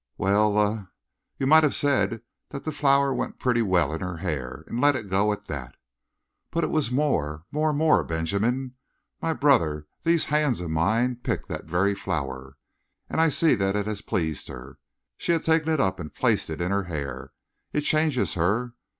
"Well 0.17 0.57
er 0.57 0.89
you 1.37 1.45
might 1.45 1.61
have 1.61 1.75
said 1.75 2.23
that 2.49 2.63
the 2.63 2.71
flower 2.71 3.13
went 3.13 3.37
pretty 3.39 3.61
well 3.61 3.93
in 3.93 4.01
her 4.01 4.17
hair, 4.17 4.63
and 4.65 4.81
let 4.81 4.95
it 4.95 5.11
go 5.11 5.31
at 5.31 5.45
that." 5.45 5.75
"But 6.49 6.63
it 6.63 6.71
was 6.71 6.91
more, 6.91 7.45
more, 7.51 7.71
more! 7.71 8.03
Benjamin, 8.03 8.73
my 9.21 9.33
brother, 9.33 9.85
these 10.03 10.25
hands 10.25 10.59
of 10.59 10.71
mine 10.71 11.17
picked 11.17 11.49
that 11.49 11.65
very 11.65 11.93
flower. 11.93 12.57
And 13.11 13.21
I 13.21 13.29
see 13.29 13.53
that 13.53 13.75
it 13.75 13.85
has 13.85 14.01
pleased 14.01 14.47
her. 14.47 14.79
She 15.17 15.33
had 15.33 15.45
taken 15.45 15.69
it 15.69 15.79
up 15.79 15.99
and 15.99 16.11
placed 16.11 16.49
it 16.49 16.61
in 16.61 16.71
her 16.71 16.85
hair. 16.85 17.31
It 17.71 17.81
changes 17.81 18.33
her. 18.33 18.73